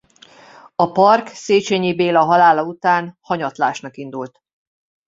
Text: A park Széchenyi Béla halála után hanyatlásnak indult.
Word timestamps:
A 0.75 0.87
park 0.91 1.27
Széchenyi 1.27 1.95
Béla 1.95 2.23
halála 2.23 2.63
után 2.63 3.17
hanyatlásnak 3.21 3.97
indult. 3.97 4.39